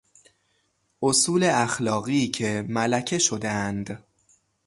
[1.01, 4.03] اصول اخلاقی که ملکه شدهاند